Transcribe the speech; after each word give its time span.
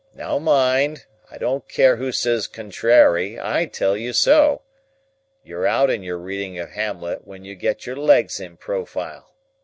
Now 0.15 0.39
mind! 0.39 1.05
I 1.29 1.37
don't 1.37 1.69
care 1.69 1.97
who 1.97 2.11
says 2.11 2.47
contrairy; 2.47 3.39
I 3.39 3.67
tell 3.67 3.95
you 3.95 4.13
so. 4.13 4.63
You're 5.43 5.67
out 5.67 5.91
in 5.91 6.01
your 6.01 6.17
reading 6.17 6.57
of 6.57 6.71
Hamlet 6.71 7.27
when 7.27 7.45
you 7.45 7.53
get 7.53 7.85
your 7.85 7.97
legs 7.97 8.39
in 8.39 8.57
profile. 8.57 9.35